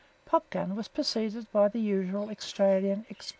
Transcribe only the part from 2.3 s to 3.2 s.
Australian